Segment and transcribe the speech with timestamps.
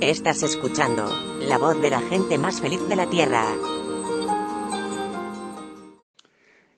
[0.00, 3.44] Estás escuchando la voz de la gente más feliz de la Tierra.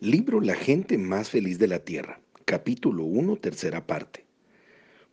[0.00, 4.26] Libro La gente más feliz de la Tierra, capítulo 1, tercera parte.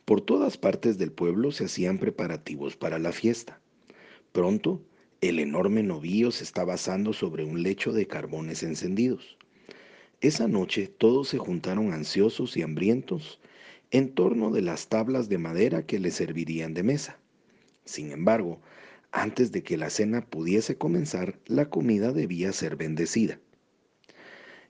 [0.03, 3.61] Por todas partes del pueblo se hacían preparativos para la fiesta.
[4.31, 4.81] Pronto,
[5.21, 9.37] el enorme novío se estaba asando sobre un lecho de carbones encendidos.
[10.21, 13.39] Esa noche todos se juntaron ansiosos y hambrientos
[13.91, 17.20] en torno de las tablas de madera que les servirían de mesa.
[17.85, 18.61] Sin embargo,
[19.11, 23.39] antes de que la cena pudiese comenzar, la comida debía ser bendecida.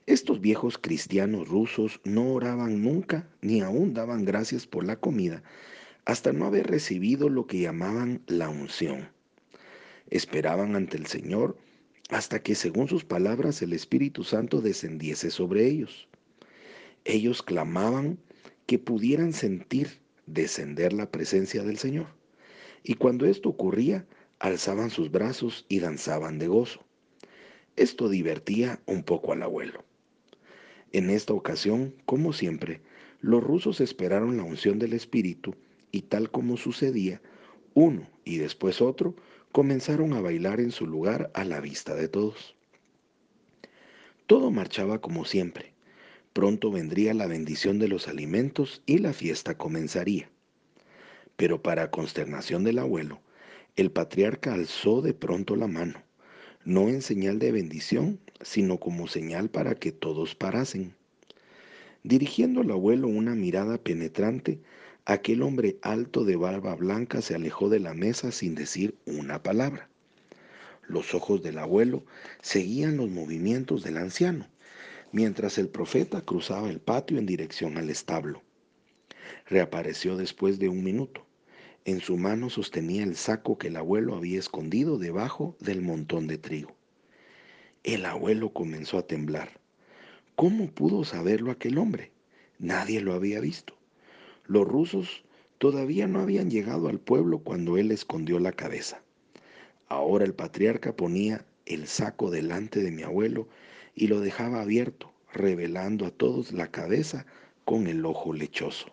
[0.06, 5.44] Estos viejos cristianos rusos no oraban nunca ni aún daban gracias por la comida
[6.04, 9.08] hasta no haber recibido lo que llamaban la unción.
[10.10, 11.56] Esperaban ante el Señor
[12.10, 16.08] hasta que, según sus palabras, el Espíritu Santo descendiese sobre ellos.
[17.04, 18.18] Ellos clamaban
[18.66, 22.08] que pudieran sentir descender la presencia del Señor.
[22.82, 24.06] Y cuando esto ocurría,
[24.38, 26.80] alzaban sus brazos y danzaban de gozo.
[27.76, 29.84] Esto divertía un poco al abuelo.
[30.92, 32.80] En esta ocasión, como siempre,
[33.20, 35.54] los rusos esperaron la unción del Espíritu
[35.90, 37.22] y tal como sucedía,
[37.74, 39.14] uno y después otro
[39.52, 42.56] comenzaron a bailar en su lugar a la vista de todos.
[44.26, 45.72] Todo marchaba como siempre.
[46.32, 50.30] Pronto vendría la bendición de los alimentos y la fiesta comenzaría.
[51.42, 53.20] Pero para consternación del abuelo,
[53.74, 56.00] el patriarca alzó de pronto la mano,
[56.64, 60.94] no en señal de bendición, sino como señal para que todos parasen.
[62.04, 64.60] Dirigiendo al abuelo una mirada penetrante,
[65.04, 69.88] aquel hombre alto de barba blanca se alejó de la mesa sin decir una palabra.
[70.86, 72.04] Los ojos del abuelo
[72.40, 74.46] seguían los movimientos del anciano,
[75.10, 78.44] mientras el profeta cruzaba el patio en dirección al establo.
[79.48, 81.26] Reapareció después de un minuto.
[81.84, 86.38] En su mano sostenía el saco que el abuelo había escondido debajo del montón de
[86.38, 86.76] trigo.
[87.82, 89.58] El abuelo comenzó a temblar.
[90.36, 92.12] ¿Cómo pudo saberlo aquel hombre?
[92.60, 93.76] Nadie lo había visto.
[94.46, 95.24] Los rusos
[95.58, 99.02] todavía no habían llegado al pueblo cuando él escondió la cabeza.
[99.88, 103.48] Ahora el patriarca ponía el saco delante de mi abuelo
[103.96, 107.26] y lo dejaba abierto, revelando a todos la cabeza
[107.64, 108.86] con el ojo lechoso.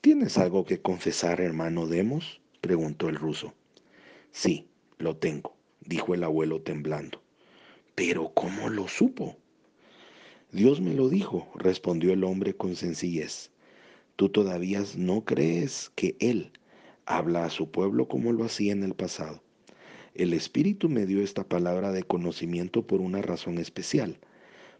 [0.00, 2.40] ¿Tienes algo que confesar, hermano Demos?
[2.62, 3.52] preguntó el ruso.
[4.30, 4.66] Sí,
[4.96, 7.20] lo tengo, dijo el abuelo temblando.
[7.94, 9.36] Pero ¿cómo lo supo?
[10.52, 13.50] Dios me lo dijo, respondió el hombre con sencillez.
[14.16, 16.50] Tú todavía no crees que Él
[17.04, 19.42] habla a su pueblo como lo hacía en el pasado.
[20.14, 24.18] El Espíritu me dio esta palabra de conocimiento por una razón especial,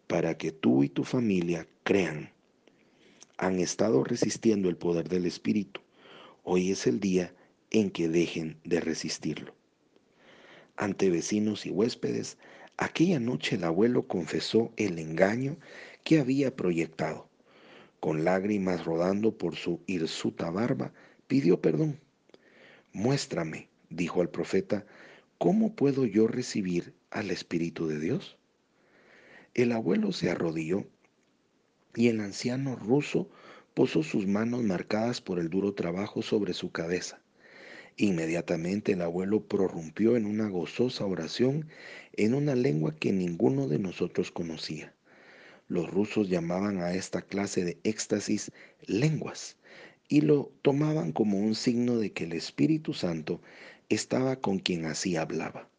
[0.07, 2.31] para que tú y tu familia crean
[3.41, 5.81] han estado resistiendo el poder del Espíritu.
[6.43, 7.33] Hoy es el día
[7.71, 9.55] en que dejen de resistirlo.
[10.77, 12.37] Ante vecinos y huéspedes,
[12.77, 15.57] aquella noche el abuelo confesó el engaño
[16.03, 17.27] que había proyectado.
[17.99, 20.93] Con lágrimas rodando por su hirsuta barba,
[21.25, 21.99] pidió perdón.
[22.93, 24.85] Muéstrame, dijo al profeta,
[25.39, 28.37] ¿cómo puedo yo recibir al Espíritu de Dios?
[29.55, 30.85] El abuelo se arrodilló
[31.95, 33.29] y el anciano ruso
[33.73, 37.21] posó sus manos marcadas por el duro trabajo sobre su cabeza.
[37.97, 41.67] Inmediatamente el abuelo prorrumpió en una gozosa oración
[42.13, 44.93] en una lengua que ninguno de nosotros conocía.
[45.67, 48.51] Los rusos llamaban a esta clase de éxtasis
[48.85, 49.57] lenguas
[50.09, 53.41] y lo tomaban como un signo de que el Espíritu Santo
[53.87, 55.69] estaba con quien así hablaba.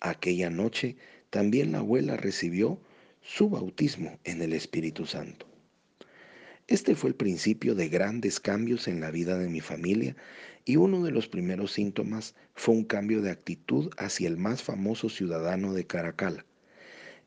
[0.00, 0.96] Aquella noche
[1.28, 2.80] también la abuela recibió
[3.22, 5.46] su bautismo en el Espíritu Santo.
[6.66, 10.16] Este fue el principio de grandes cambios en la vida de mi familia
[10.64, 15.08] y uno de los primeros síntomas fue un cambio de actitud hacia el más famoso
[15.08, 16.44] ciudadano de Caracal.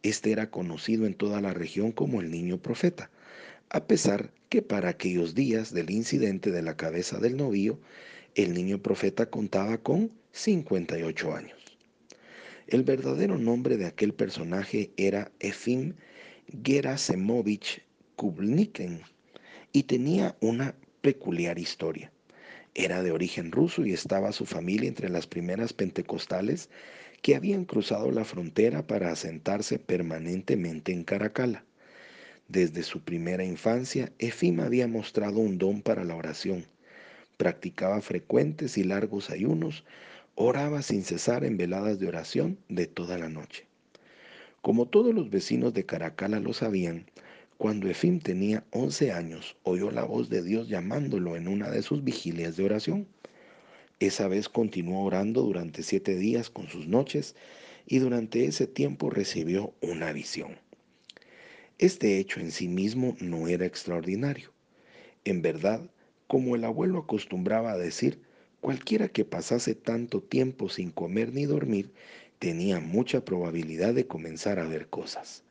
[0.02, 3.12] Este era conocido en toda la región como el niño profeta,
[3.70, 7.80] a pesar que para aquellos días del incidente de la cabeza del novío,
[8.36, 11.63] el niño profeta contaba con 58 años.
[12.68, 15.96] El verdadero nombre de aquel personaje era Efim
[16.64, 17.82] Gerasemovich
[18.16, 19.02] Kubniken
[19.74, 22.12] y tenía una peculiar historia.
[22.74, 26.70] Era de origen ruso y estaba su familia entre las primeras pentecostales
[27.22, 31.66] que habían cruzado la frontera para asentarse permanentemente en Caracala.
[32.48, 36.66] Desde su primera infancia, Efim había mostrado un don para la oración.
[37.38, 39.84] Practicaba frecuentes y largos ayunos,
[40.36, 43.66] oraba sin cesar en veladas de oración de toda la noche.
[44.62, 47.06] Como todos los vecinos de Caracala lo sabían,
[47.58, 52.04] cuando Efim tenía 11 años, oyó la voz de Dios llamándolo en una de sus
[52.04, 53.08] vigilias de oración.
[54.00, 57.36] Esa vez continuó orando durante siete días con sus noches
[57.86, 60.58] y durante ese tiempo recibió una visión.
[61.78, 64.52] Este hecho en sí mismo no era extraordinario.
[65.26, 65.82] En verdad,
[66.28, 68.20] como el abuelo acostumbraba a decir,
[68.64, 71.92] cualquiera que pasase tanto tiempo sin comer ni dormir
[72.40, 75.44] tenía mucha probabilidad de comenzar a ver cosas.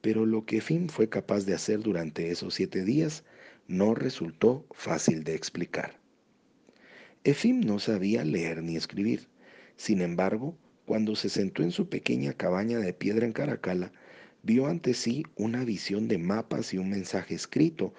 [0.00, 3.22] Pero lo que Finn fue capaz de hacer durante esos siete días
[3.68, 6.00] no resultó fácil de explicar.
[7.22, 9.28] Efim no sabía leer ni escribir.
[9.76, 10.56] Sin embargo,
[10.86, 13.92] cuando se sentó en su pequeña cabaña de piedra en Caracala,
[14.42, 17.94] vio ante sí una visión de mapas y un mensaje escrito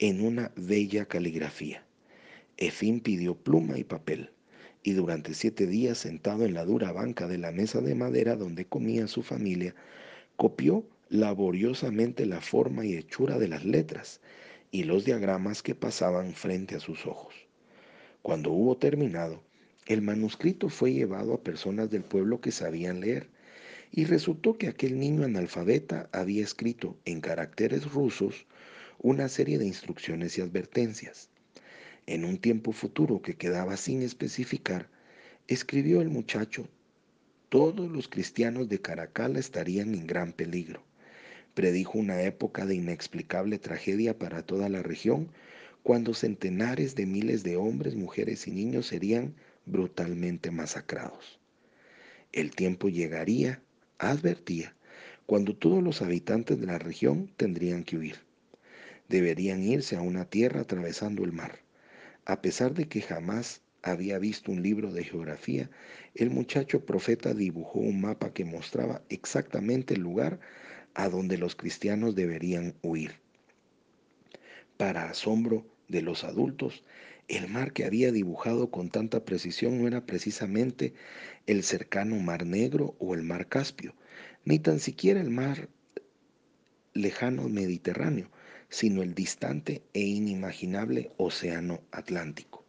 [0.00, 1.84] en una bella caligrafía.
[2.64, 4.30] Efim pidió pluma y papel,
[4.84, 8.66] y durante siete días sentado en la dura banca de la mesa de madera donde
[8.66, 9.74] comía su familia,
[10.36, 14.20] copió laboriosamente la forma y hechura de las letras
[14.70, 17.34] y los diagramas que pasaban frente a sus ojos.
[18.22, 19.42] Cuando hubo terminado,
[19.86, 23.28] el manuscrito fue llevado a personas del pueblo que sabían leer,
[23.90, 28.46] y resultó que aquel niño analfabeta había escrito en caracteres rusos
[29.00, 31.31] una serie de instrucciones y advertencias.
[32.06, 34.88] En un tiempo futuro que quedaba sin especificar,
[35.46, 36.68] escribió el muchacho,
[37.48, 40.82] todos los cristianos de Caracalla estarían en gran peligro.
[41.54, 45.28] Predijo una época de inexplicable tragedia para toda la región,
[45.82, 49.34] cuando centenares de miles de hombres, mujeres y niños serían
[49.66, 51.38] brutalmente masacrados.
[52.32, 53.60] El tiempo llegaría
[53.98, 54.74] advertía,
[55.26, 58.16] cuando todos los habitantes de la región tendrían que huir.
[59.08, 61.60] Deberían irse a una tierra atravesando el mar.
[62.24, 65.70] A pesar de que jamás había visto un libro de geografía,
[66.14, 70.38] el muchacho profeta dibujó un mapa que mostraba exactamente el lugar
[70.94, 73.20] a donde los cristianos deberían huir.
[74.76, 76.84] Para asombro de los adultos,
[77.28, 80.94] el mar que había dibujado con tanta precisión no era precisamente
[81.46, 83.94] el cercano Mar Negro o el Mar Caspio,
[84.44, 85.68] ni tan siquiera el mar
[86.94, 88.30] lejano Mediterráneo,
[88.72, 92.64] sino el distante e inimaginable Océano Atlántico.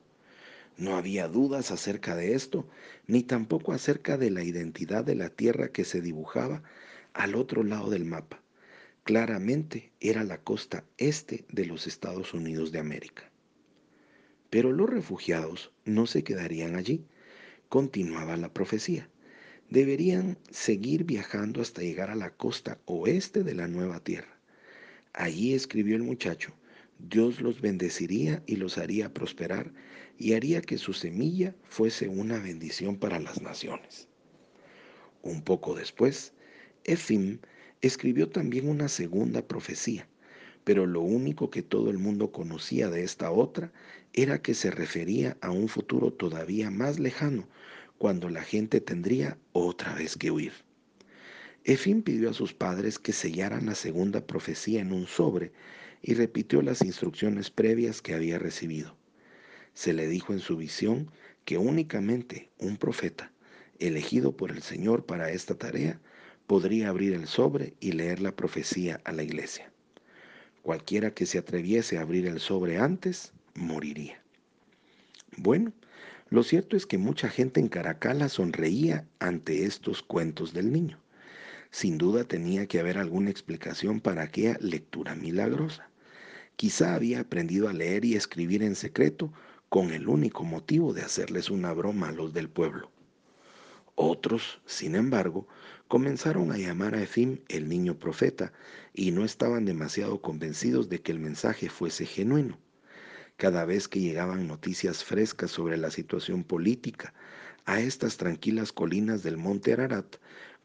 [0.76, 2.68] No había dudas acerca de esto,
[3.08, 6.62] ni tampoco acerca de la identidad de la tierra que se dibujaba
[7.14, 8.42] al otro lado del mapa.
[9.06, 13.32] Claramente era la costa este de los Estados Unidos de América.
[14.50, 17.06] Pero los refugiados no se quedarían allí,
[17.70, 19.10] continuaba la profecía.
[19.70, 24.33] Deberían seguir viajando hasta llegar a la costa oeste de la nueva tierra.
[25.13, 26.54] Allí escribió el muchacho,
[26.98, 29.71] Dios los bendeciría y los haría prosperar
[30.18, 34.07] y haría que su semilla fuese una bendición para las naciones.
[35.21, 36.33] Un poco después,
[36.83, 37.39] Efim
[37.81, 40.07] escribió también una segunda profecía,
[40.63, 43.71] pero lo único que todo el mundo conocía de esta otra
[44.13, 47.48] era que se refería a un futuro todavía más lejano,
[47.98, 50.54] cuando la gente tendría otra vez que huir.
[51.65, 55.54] Efín pidió a sus padres que sellaran la segunda profecía en un sobre
[56.01, 58.98] y repitió las instrucciones previas que había recibido.
[59.74, 61.10] Se le dijo en su visión
[61.45, 63.31] que únicamente un profeta,
[63.80, 66.01] elegido por el Señor para esta tarea,
[66.48, 69.71] podría abrir el sobre y leer la profecía a la iglesia.
[70.63, 74.21] Cualquiera que se atreviese a abrir el sobre antes, moriría.
[75.38, 75.71] Bueno,
[76.30, 81.00] lo cierto es que mucha gente en Caracala sonreía ante estos cuentos del niño.
[81.74, 85.89] Sin duda tenía que haber alguna explicación para aquella lectura milagrosa.
[86.56, 89.34] Quizá había aprendido a leer y escribir en secreto
[89.70, 92.92] con el único motivo de hacerles una broma a los del pueblo.
[93.96, 95.48] Otros, sin embargo,
[95.88, 98.53] comenzaron a llamar a Efim el niño profeta
[98.94, 102.60] y no estaban demasiado convencidos de que el mensaje fuese genuino.
[103.36, 107.15] Cada vez que llegaban noticias frescas sobre la situación política,
[107.65, 110.18] a estas tranquilas colinas del monte Ararat,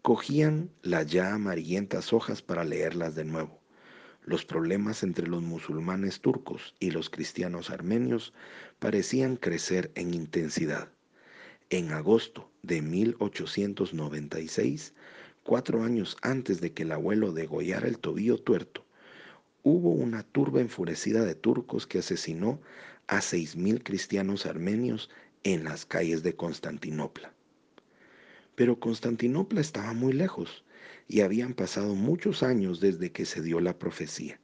[0.09, 3.61] cogían las ya amarillentas hojas para leerlas de nuevo.
[4.25, 8.33] Los problemas entre los musulmanes turcos y los cristianos armenios
[8.79, 10.89] parecían crecer en intensidad.
[11.69, 14.95] En agosto de 1896,
[15.43, 18.87] cuatro años antes de que el abuelo degollara el tobillo tuerto,
[19.63, 22.63] hubo una turba enfurecida de turcos que asesinó
[23.09, 25.11] a seis mil cristianos armenios
[25.43, 27.35] en las calles de Constantinopla.
[28.59, 30.65] Pero Constantinopla estaba muy lejos
[31.07, 34.41] y habían pasado muchos años desde que se dio la profecía.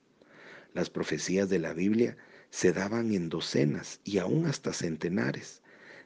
[0.72, 2.16] Las profecías de la Biblia
[2.48, 5.62] se daban en docenas y aún hasta centenares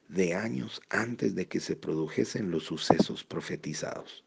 [0.08, 4.24] de años antes de que se produjesen los sucesos profetizados.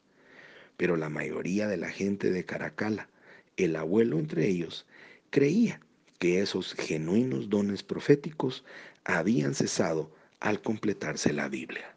[0.77, 3.09] Pero la mayoría de la gente de Caracala,
[3.57, 4.85] el abuelo entre ellos,
[5.31, 5.81] creía
[6.19, 8.63] que esos genuinos dones proféticos
[9.05, 11.95] habían cesado al completarse la Biblia.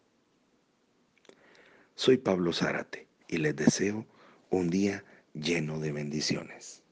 [1.97, 4.07] Soy Pablo Zárate y les deseo
[4.51, 6.84] un día lleno de bendiciones.